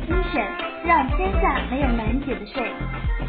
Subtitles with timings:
[0.00, 0.42] 精选，
[0.84, 2.62] 让天下没有难解的税。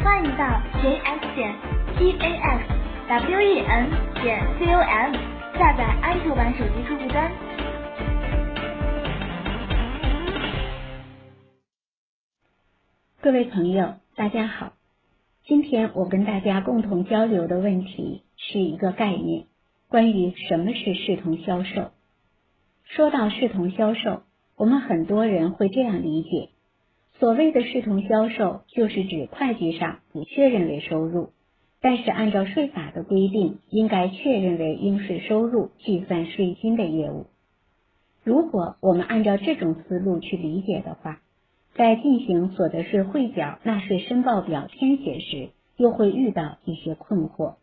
[0.02, 0.44] 欢迎到
[0.80, 1.54] jx 点
[1.96, 2.64] t a x
[3.08, 3.90] w e n
[4.22, 5.12] 点 c o m
[5.58, 7.30] 下载安卓版手机客户端。
[13.20, 14.72] 各位朋友，大家好。
[15.44, 19.44] 今天我跟大家共同交流的问题是一个概念，
[19.88, 21.90] 关于什么是视同销售。
[22.84, 24.22] 说到视同销售，
[24.56, 26.50] 我们很多人会这样理解：
[27.18, 31.30] 所谓的视同销售，就是指会计上不确认为收入，
[31.80, 37.26] 但是按照税法的规定，应该确认为应税收入、计算税金的业务。
[38.24, 41.20] 如果我们按照这种思路去理解的话，
[41.74, 47.56] 在进行所得税汇缴纳税申报表填写时，又会遇到一些困惑，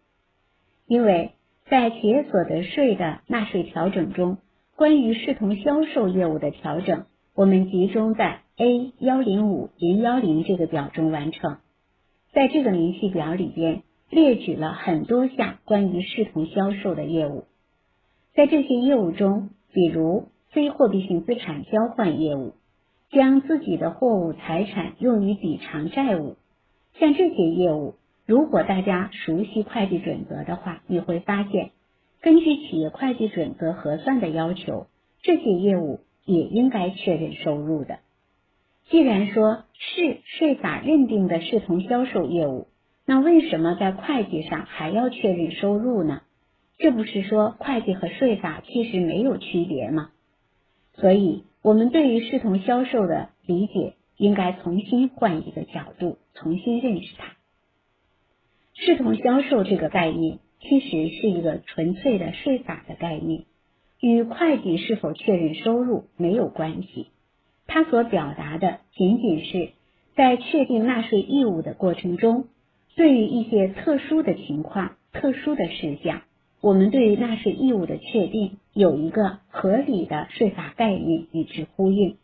[0.85, 1.31] 因为
[1.69, 4.37] 在企业所得税的纳税调整中，
[4.75, 7.05] 关于视同销售业务的调整，
[7.35, 11.57] 我们集中在 A 幺零五零幺零这个表中完成。
[12.31, 17.45] 在这个明细表里边，列举了很多项关于视同销售的业务，
[18.35, 22.53] 在这些业务中，比如非货币性资产交换业务。
[23.09, 26.35] 将自己的货物财产用于抵偿债务，
[26.99, 27.95] 像这些业务，
[28.27, 31.71] 如果大家熟悉会计准则的话，你会发现，
[32.21, 34.85] 根据企业会计准则核算的要求，
[35.23, 37.97] 这些业务也应该确认收入的。
[38.91, 42.67] 既然说是税法认定的视同销售业务，
[43.05, 46.21] 那为什么在会计上还要确认收入呢？
[46.77, 50.11] 这不是说会计和税法其实没有区别吗？
[50.93, 51.45] 所以。
[51.63, 57.35] 我们对于视同销售的理解，应该重新换一个角度，重新认识它。
[58.73, 63.43] 视同销售这个概念，其实是一个纯粹的税法的概念，
[63.99, 67.09] 与会计是否确认收入没有关系。
[67.73, 69.69] 它所表达的，仅仅是
[70.13, 72.47] 在确定纳税义务的过程中，
[72.97, 76.23] 对于一些特殊的情况、特殊的事项。
[76.59, 82.17] 我们对于纳税义务的确定有一个合理的税法概念与之呼应，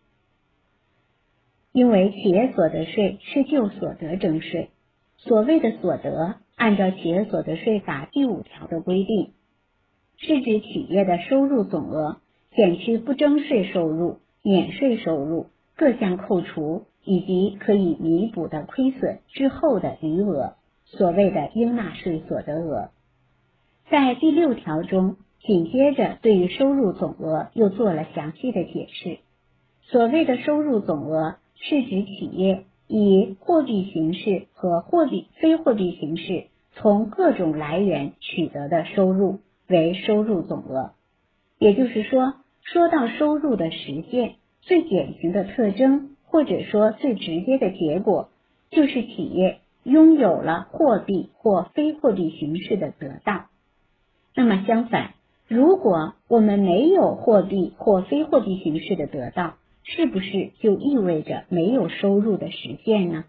[1.71, 4.69] 因为企业所得税是就所得征税，
[5.15, 9.31] 所谓的所得，按照企业所得税法第五条的规定，
[10.17, 12.17] 是指企业的收入总额
[12.53, 20.53] 减去不征税收入、免税收入各项扣除以及可以弥补的亏损之后的余额，
[20.85, 22.91] 所谓的应纳税所得额。
[23.89, 29.17] 在第六条中，紧接着对于收入总额又做了详细的解释。
[29.81, 40.91] 所谓的收入总额，是指企业以货币形式和货币非货币形式从各种来源取得的收入为收入总额。
[41.59, 42.35] 也就是说，
[42.73, 48.29] 说到收入的实现，最典型的特征或者说最直接的结果，
[48.69, 53.45] 就是企业拥有了货币或非货币形式的得到。
[54.35, 55.13] 那么相反，
[55.47, 63.23] 如果我们没有货币或非货币形式的得到，是不是就意味着没有收入的实现呢？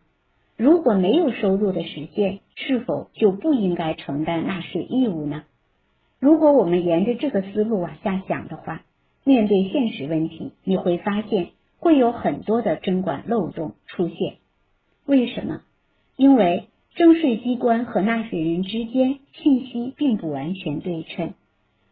[0.57, 5.45] 如果没有收入的实现，是否就不应该承担纳税义务呢？
[6.19, 8.83] 如果我们沿着这个思路往下想的话，
[9.29, 14.37] 面对现实问题，你会发现会有很多的征管漏洞出现。
[15.05, 15.61] 为什么？
[16.17, 16.69] 因为。
[16.97, 21.35] 征税机关和纳税人之间信息并不完全对称，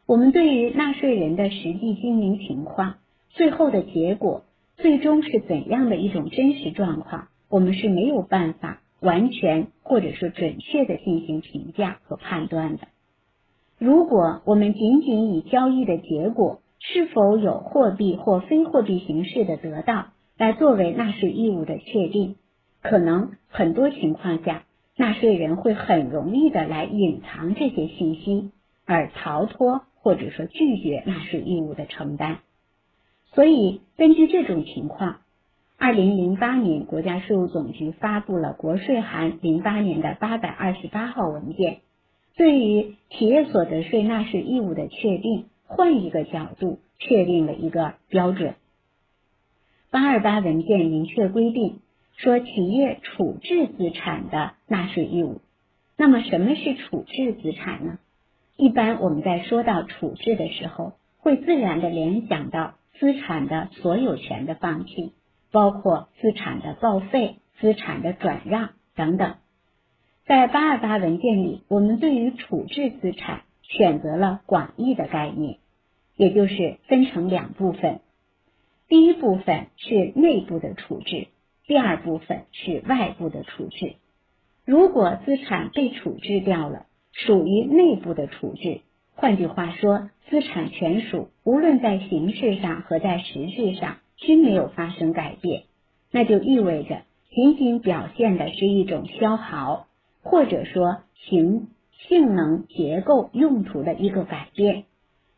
[0.04, 2.96] 我们对于纳税人的实际经营情况、
[3.28, 4.42] 最后的结果、
[4.76, 12.88] 最终是怎样的一种真实状况，我们是没有办法完全或者说准确的进行评价和判断的。
[13.78, 20.08] 如果我们仅仅以交易的结果是否有货币或非货币形式的得到
[20.38, 22.36] 来作为纳税义务的确定，
[22.82, 24.62] 可能很多情况下。
[24.98, 28.50] 纳税人会很容易的来隐藏这些信息，
[28.86, 32.38] 而逃脱或者说拒绝纳税义务的承担。
[33.34, 35.18] 所以，根据这种情况，
[35.76, 41.80] 二零零八年国家税务总局发布了国税函零八年的八百二十八号文件，
[42.38, 48.54] 对于企业所得税纳税义务的确定，换一个角度确定了一个标准。
[49.90, 51.80] 八二八文件明确规定。
[52.18, 55.42] 说企业处置资产的纳税义务，
[55.98, 57.98] 那么什么是处置资产呢？
[58.56, 65.12] 一般我们在说到处置的时候，会自然的联想到资产的所有权的放弃，
[65.52, 69.34] 包括资产的报废、资产的转让等等。
[70.24, 75.58] 在八二八文件里，我们对于处置资产选择了广义的概念，
[76.16, 78.00] 也就是分成两部分。
[78.88, 81.28] 第一部分是内部的处置。
[81.66, 83.96] 第二部分是外部的处置。
[84.64, 88.82] 如果资产被处置掉了，属于内部的处置。
[89.14, 95.64] 换句话说，资产权属无论在形式上和在实质上均没有发生改变，
[96.12, 99.88] 那就意味着仅仅表现的是一种消耗，
[100.22, 101.68] 或者说形
[102.08, 104.84] 性能、结构、用途的一个改变。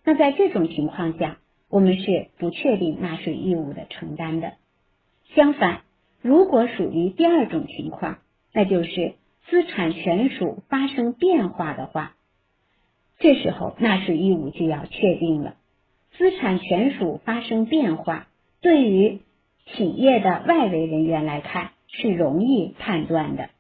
[0.05, 1.39] 那在这种情况下，
[1.69, 4.55] 我们是不确定纳税义务的承担的。
[5.35, 5.83] 相反，
[6.23, 8.19] 如果属于第二种情况，
[8.53, 9.15] 那就是
[9.49, 12.15] 资产权属发生变化的话。
[13.19, 15.57] 这时候纳税义务就要确定了。
[16.17, 18.29] 资产权属发生变化，
[18.61, 19.21] 对于
[19.67, 23.51] 企业的外围人员来看是容易判断的。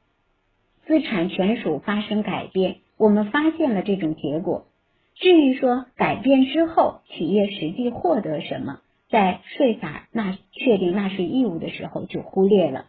[0.87, 4.67] 资产权属发生改变，我们发现了这种结果。
[5.15, 12.87] 至于说改变之后企业实际获得什么，在税法纳确定纳税义务的时候就忽略了。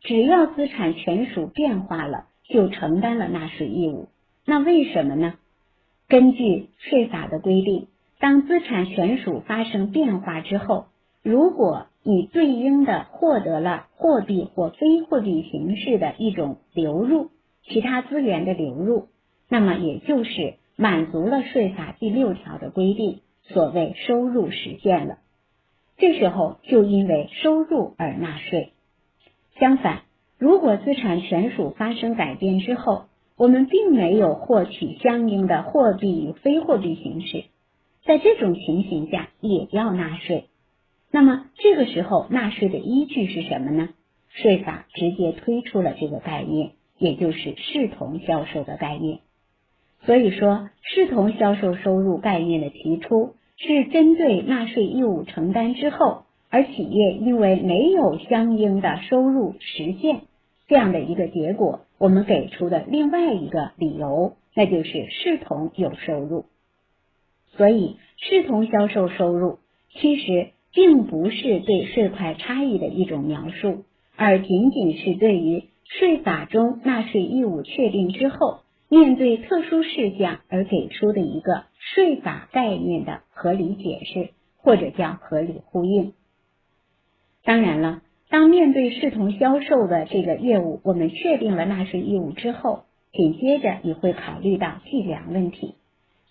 [0.00, 4.08] 只要资产权属变化了，就承担了纳税义务。
[4.46, 5.34] 那为什么呢？
[6.08, 7.86] 根据税法的规定，
[8.18, 10.86] 当资产权属发生变化之后，
[11.22, 17.30] 如果你对应的获得了货币或非货币形式的一种流入，
[17.62, 19.08] 其他资源的流入，
[19.50, 25.18] 那么也就是满足了税法第六条的规定，所谓收入实现了。
[25.98, 28.72] 这时候就因为收入而纳税。
[29.58, 30.02] 相反，
[30.38, 33.06] 如果资产权属发生改变之后，
[33.36, 37.44] 我们并没有获取相应的货币与非货币形式，
[38.04, 40.44] 在这种情形下也要纳税。
[41.10, 43.88] 那么这个时候纳税的依据是什么呢？
[44.28, 49.18] 税法直接推出了这个概念，也就是视同销售的概念。
[50.06, 60.22] 所以说，视同销售收入概念的提出，是针对纳税义务承担之后，而企业因为没有相应的收入实现
[60.68, 61.80] 这样的一个结果。
[61.98, 66.46] 我们给出的另外一个理由，那就是视同有收入。
[67.56, 69.58] 所以，视同销售收入
[69.92, 73.84] 其实并不是对税块差异的一种描述，
[74.16, 86.12] 而仅仅是对于税法中纳税义务确定之后，面对特殊事项而给出的一个税法概念的合理解释，或者叫合理呼应。
[87.42, 88.02] 当然了。
[88.32, 95.74] 当面对视同销售的这个业务，我们确定了纳税义务之后，紧接着也会考虑到计量问题。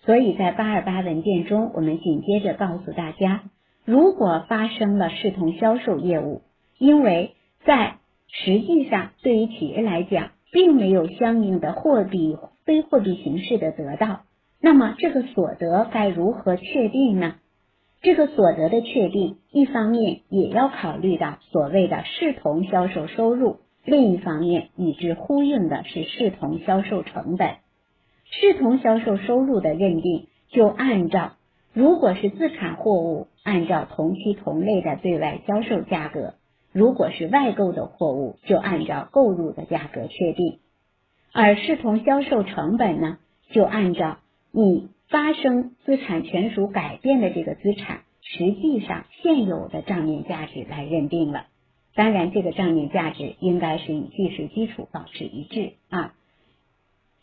[0.00, 3.42] 所以在八二八文件中，我们紧接着告诉大家，
[3.84, 6.40] 如果发生了视同销售业务，
[6.78, 7.34] 因为
[7.66, 7.98] 在
[8.28, 14.22] 实际上对于企业来讲，并没有相应的货币、非货币形式的得到，
[14.60, 17.36] 那么这个所得该如何确定呢？
[18.02, 27.56] 这个所得的确定，一方面也要考虑到所谓的视同销售收入，另一方面与之呼应的是视同销售成本。
[28.24, 31.32] 视同销售收入的认定，就按照
[31.74, 36.34] 如果是自产货物，按照同期同类的对外销售价格；
[36.72, 40.58] 如果是外购的货物，就按照购入的价格确定。
[41.32, 43.18] 而视同销售成本呢，
[43.50, 44.18] 就按照
[44.52, 44.88] 你。
[45.10, 51.46] 发生资产权属改变的这个资产，实际上现有的账面价值来认定了。
[51.96, 56.14] 当然，这个账面价值应该是与计税基础保持一致啊。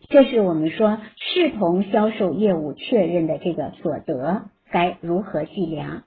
[0.10, 6.04] 这是我们说视同销售业务确认的这个所得该如何计量。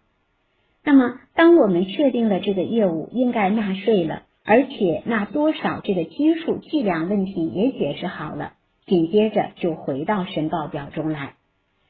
[0.83, 8.55] 那么，当我们确定了这个业务应该纳税了，而且纳多少这个基数计量问题也解释好了，
[8.87, 11.35] 紧接着就回到申报表中来。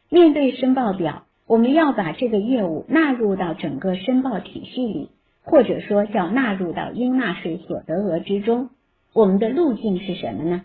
[0.09, 5.11] 面对申报表，我们要把这个业务纳入到整个申报体系里，
[5.45, 8.71] 或者说叫纳入到应纳税所得额之中。
[9.15, 10.65] 我们的路径是什么呢？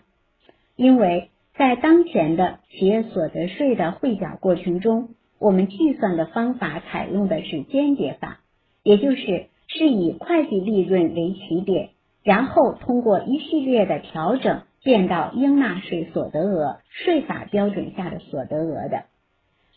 [0.74, 8.40] 因为在当前的企业所得税的汇缴过程中，我们计算的方法采用的是间接法，
[8.82, 11.90] 也就是是以会计利润为起点，
[12.22, 19.04] 然后通过一系列的调整变到应纳税所得额税法标准下的所得额的。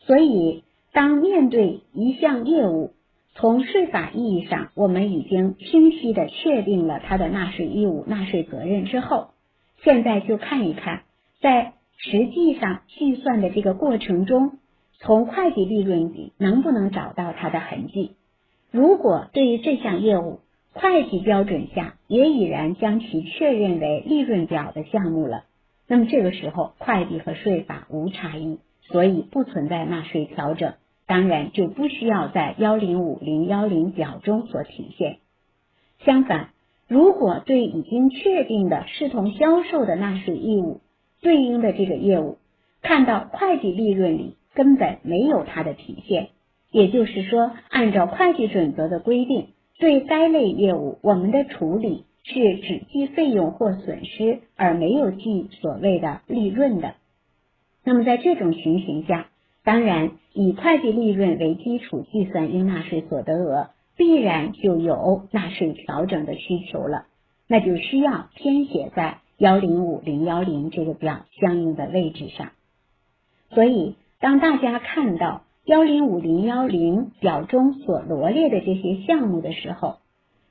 [0.06, 0.64] 所以，
[0.94, 2.94] 当面对一项业务，
[3.34, 9.32] 从税法意义上，我们已经清晰的确定了它的纳税义务、纳税责任之后，
[9.84, 11.02] 现在就看一看，
[11.42, 14.59] 在实际上计算的这个过程中，
[15.00, 18.12] 从会计利润里能不能找到它的痕迹。
[18.72, 20.40] 如果对于这项业务，
[20.74, 25.46] 会计标准下也已然将其确认为利润表的项目了，
[25.88, 28.60] 那么这个时候，会计和税法无差异。
[28.92, 30.74] 所以不存在纳税调整，
[31.06, 35.18] 当然就不需要在幺零五零幺零表中所体现。
[36.00, 36.50] 相反，
[36.88, 40.82] 如果对已经确定的视同销售的纳税义务
[41.22, 42.40] 对应的这个业务，
[42.82, 46.30] 看到会计利润里根本没有它的体现，
[46.72, 56.96] 也就是说，按照会计准则的规定，对该类业务我们的处理是只计费用或损失，而没有计所谓的利润的。
[57.84, 59.30] 那么在这种情形下，
[59.64, 67.06] 当然以会计利润为基础计算应纳税所得额，必然就有纳税调整的需求了，
[67.48, 72.52] 那就需要填写在幺零五零幺零这个表相应的位置上。
[73.52, 79.96] 所以，当大家看到幺零五零幺零表中所罗列的这些项目的时候，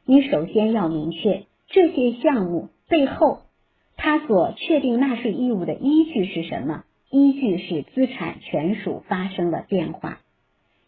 [0.07, 3.41] 你首先要明确这些项目背后
[3.97, 6.85] 它所确定纳税义务的依据是什么。
[7.11, 10.21] 依据是资产权属发生了变化，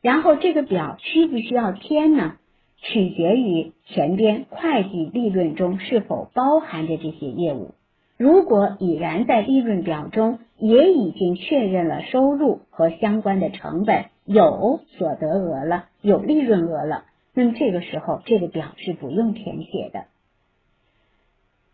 [0.02, 2.36] 然后这个表需不需要填呢？
[2.76, 7.74] 取决于前边会计利润中是否包含着这些业务。
[8.20, 20.04] 如果已然在利润表中也已经确认了收入和相关的成本，有所得额了，有利润额了，那么这个时候这个表是不用填写的。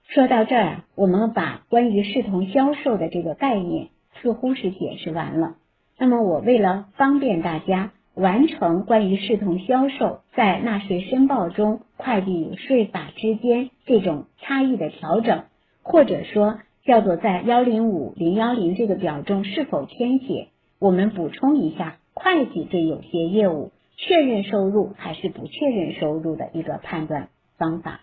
[0.07, 3.89] 说到这儿，我们把关于视同销售的这个概念。
[4.23, 5.57] 似乎是解释完了。
[5.99, 15.43] 那么，我为了方便大家完成关于视同销售在纳税申报中会计与税法之间这种差异的调整，
[15.89, 20.49] 或者说叫做在幺零五零幺零这个表中是否填写，
[20.81, 28.01] 我们补充一下会计对有些业务确认收入还是不确认收入的一个判断方法。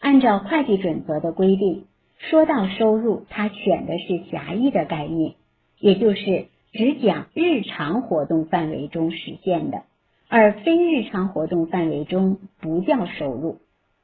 [0.00, 1.84] 按照会计准则的规定。
[2.18, 5.34] 说到收入，它选的是狭义的概念，
[5.78, 9.82] 也就是只讲日常活动范围中实现的，
[10.26, 13.58] 而非日常活动范围中不叫收入，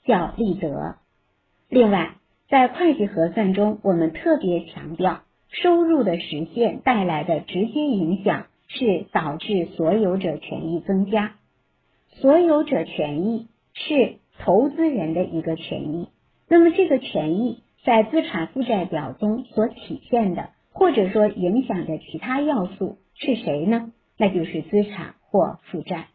[0.05, 0.97] 叫利得。
[1.73, 2.17] 另外，
[2.50, 11.33] 在会计核算中，我们特别强调，收入的实现带来的直接影响是导致所有者权益增加。
[12.11, 16.09] 所有者权益是投资人的一个权益，
[16.47, 17.62] 那么这个权益。
[17.85, 23.93] 在资产负债表中所体现的，或者说影响的其他要素是谁呢？
[24.19, 26.09] 那就是资产或负债。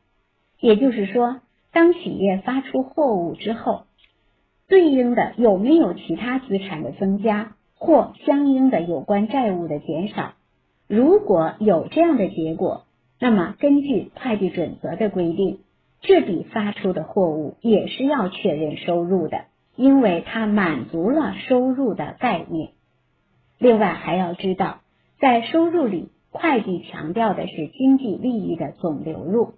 [0.59, 1.41] 也就是说，
[1.73, 3.86] 当企业发出货物之后，
[4.67, 10.33] 对应的有没有其他资产的增加或相应的有关债务的减少？
[10.87, 12.83] 如果有这样的结果，
[13.19, 15.59] 那么根据会计准则的规定，
[16.01, 19.45] 这笔发出的货物也是要确认收入的。
[19.77, 22.69] 因为它满足了收入的概念。
[23.59, 24.79] 另外还要知道，
[25.19, 29.53] 在收入里，会计强调的是经济利益的总流入，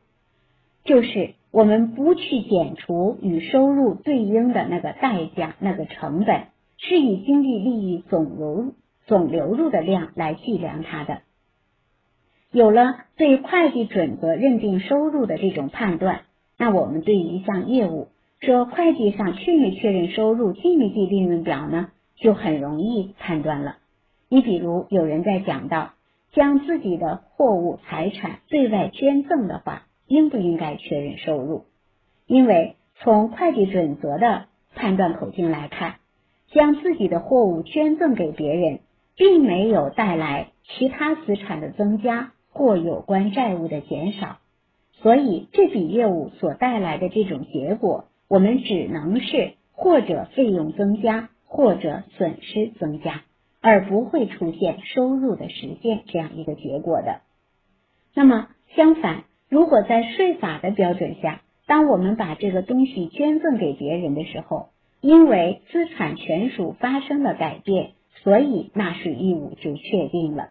[0.83, 6.44] 就是我们不去减除与收入对应的那个代价、那个成本，
[6.77, 8.74] 是以经济利益总流
[9.06, 11.22] 总流入的量来计量它的。
[12.51, 16.22] 有了对会计准则认定收入的这种判断，
[16.58, 18.10] 那我们对于一项业务。
[18.41, 21.89] 说会计上确没确认收入，记没记利润表呢？
[22.15, 23.77] 就很容易判断了。
[24.29, 25.91] 你比如有人在讲到
[26.32, 31.63] 将自己的货物财产对外捐赠的话，应不应该确认收入？
[32.25, 35.95] 因为从会计准则的判断口径来看，
[36.51, 38.79] 将自己的货物捐赠给别人，
[39.15, 44.39] 并没有带来其他资产的增加或有关债务的减少，
[44.91, 48.05] 所以这笔业务所带来的这种结果。
[48.27, 53.23] 我们只能是或者费用增加，或者损失增加，
[53.59, 57.21] 而不会出现收入的实现这样一个结果的。
[58.13, 64.70] 那么相反，如果在税法的标准下，当我们把这个东西捐赠给别人的时候，
[65.01, 67.91] 因为资产权属发生了改变，
[68.24, 70.50] 所以纳税义务就确定了。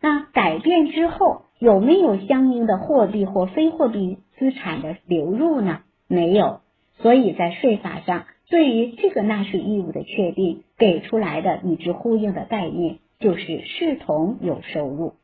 [0.00, 5.80] 那改变之后有没有相应的货币或非货币资产的流入呢？
[6.08, 6.60] 没有。
[6.98, 15.14] 所以在税法上，对于这个纳税义务的确定，给出来的与之呼应的概念就是视同有收入。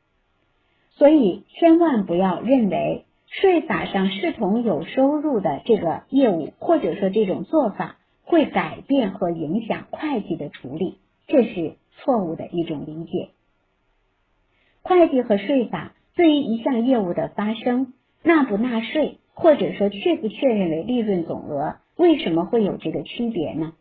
[1.01, 13.31] 所以千万不要认为税法上视同有收入的这个业务，或者说这种做法会改变和影响会计的处理，这是错误的一种理解。
[14.83, 19.17] 会计和税法对于一项业务的发生，纳不纳税。
[19.33, 23.73] 或者说确不确认为利润总额，为什么会有这个区别呢？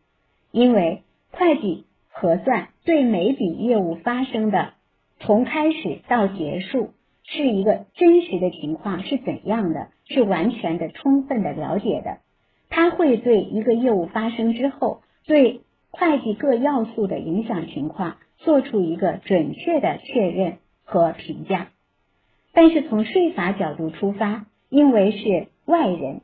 [0.52, 4.76] 因为会计核算对每笔业务发生的
[5.20, 6.94] 从开始到结束
[7.32, 12.18] 是一个真实的情况是怎样的，是完全的、充分的了解的。
[12.70, 21.68] 它会对一个业务发生之后对会计各要素的影响情况做出一个准确的确认和评价。
[22.52, 26.22] 但是从税法角度出发，因为是外人，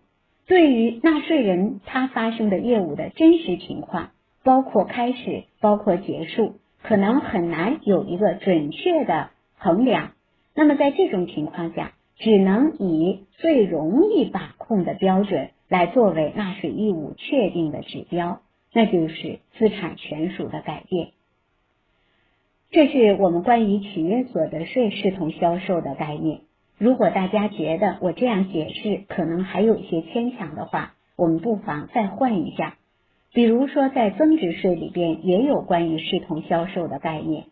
[0.48, 4.10] 对于纳税人他发生的业务的真实情况，
[4.44, 10.12] 包括开始，包括结束，可能很难有一个准确的衡量。
[10.56, 18.40] 那么在这种情况下，只能以最容易把控的标准来作为纳税义务确定的指标，
[18.74, 21.10] 那就是资产权属的改变。
[22.72, 26.42] 这是我们关于企业所得税视同销售的概念。
[26.78, 32.78] 如果大家觉得我这样解释可能还有些牵强的话，我们不妨再换一下。
[33.34, 37.46] 比如说，在增值税里边也有关于视同销售的概念。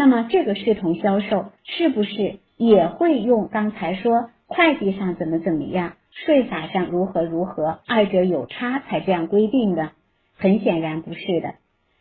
[0.00, 9.90] 那么，这个视同销售是不是也会用刚才说会计上怎么怎么样，税法上如何如何，二者有差才这样规定的？
[10.38, 11.56] 很显然不是的。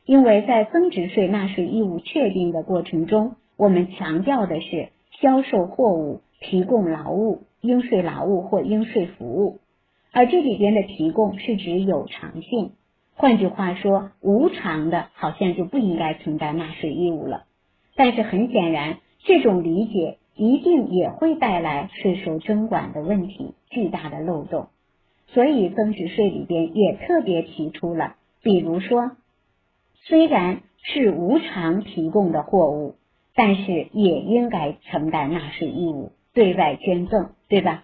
[0.06, 4.88] 因为在增值税纳税义务确定的过程中，我们强调的是
[5.20, 9.60] 销售货物、提供劳务、应税劳务或应税服务，
[10.14, 12.72] 而这里边的提供是指有偿性，
[13.14, 17.44] 换句话说，无偿的好像就不应该承担纳税义务了。
[18.00, 24.70] 但是很显然，这种理解一定也会带来税收征管的问题，巨大的漏洞。
[25.28, 29.12] 所以增值税里边也特别提出了，比如说。
[30.06, 32.96] 虽然是无偿提供的货物，
[33.36, 37.84] 但是也应该承担纳税义务，对外捐赠，对吧？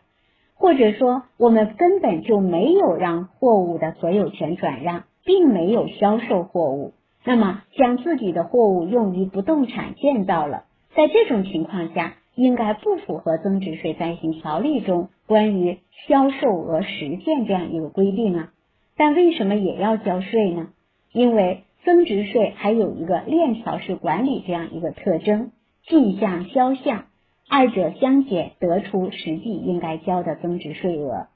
[0.54, 6.94] 或者说，我们根本就没有让货物的所有权转让，并没有销售货物，
[7.26, 10.64] 那么将自己的货物用于不动产建造了，
[10.96, 18.54] 在这种情况下，应该不符合增值税暂行条例中关于销售额实现这样一个规定啊。
[18.96, 20.70] 但为什么也要交税呢？
[21.12, 21.64] 因为。
[21.86, 25.52] 增值税还有一个链条式管理这样一个特征，
[25.86, 27.06] 进项销项
[27.48, 31.28] 二者相减得出实际应该交的增值税额。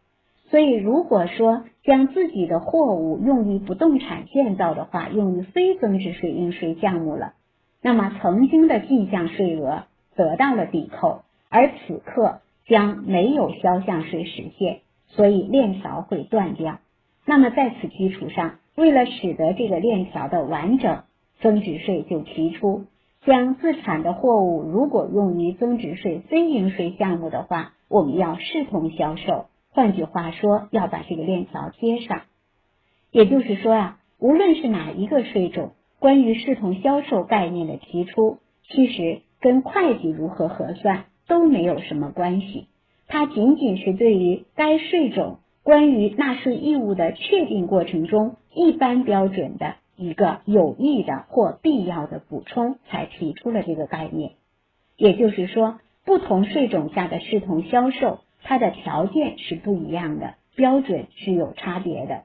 [0.50, 7.34] 所以，如果说将自己的货物用于不动产建造的话，用于非增值税应税项目了，
[7.82, 9.84] 那么曾经的进项税额
[10.16, 16.80] 得到了抵扣，而此刻将没有销项税实现，所以链条会断掉。
[17.26, 18.56] 那么在此基础上。
[18.76, 21.04] 为了使得这个链条的完整，
[21.42, 22.86] 增值税就提出，
[23.26, 29.48] 将自产的货物如果用于增值税非应税项目的话，我们要视同销售。
[29.72, 32.22] 换句话说，要把这个链条接上。
[33.12, 42.68] 也就是说啊，无论是哪一个税种，关于视同销售概念的提出，其实跟会计如何核算都没有什么关系，
[43.08, 45.40] 它仅仅是对于该税种。
[45.62, 54.32] 关于纳税义务的确定过程中一般标准的一个有益的或必要的补充，才提出了这个概念。
[54.98, 62.24] 也就是说，不同税种下的视同销售，它的条件是不一样的，标准是有差别的。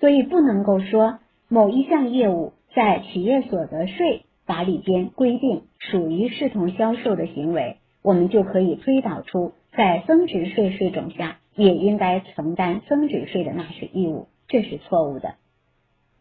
[0.00, 1.18] 所以不能够说
[1.48, 11.38] 某一项业务在企业所得税法里边规定属于视同销售的行为，我们就可以推导出在增值税税种下。
[11.54, 15.34] 也应该承担增值税的纳税义务，这是错误的。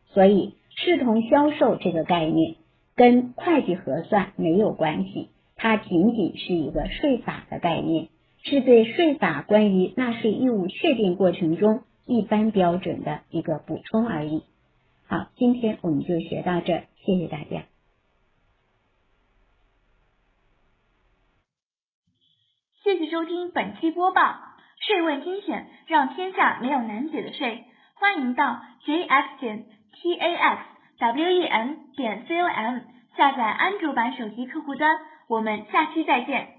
[0.07, 2.55] 所以，视同销售这个概念
[2.95, 8.07] 跟会计核算没有关系，它仅仅是一个税法的概念，
[8.49, 14.41] 是对税法关于纳税义务确定过程中一般标准的一个补充而已。
[15.05, 17.65] 好，今天我们就学到这儿，谢谢大家。
[22.85, 24.21] 谢谢收听本期播报。
[24.79, 27.65] 税问精选，让天下没有难解的税。
[27.95, 29.65] 欢迎到 jx 点
[30.97, 32.79] taxwen 点 com
[33.17, 34.95] 下载安卓版手机客户端。
[35.27, 36.56] 我们下期再见。